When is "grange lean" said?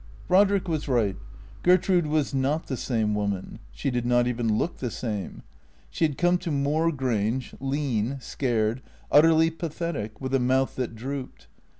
6.91-8.19